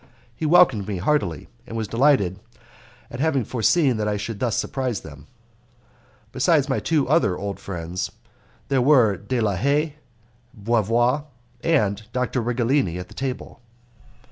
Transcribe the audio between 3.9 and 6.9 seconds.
that I should thus surprise them. Besides my